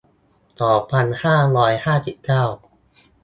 [0.61, 2.43] สองพันห้าร้อยห้าสิบเก้า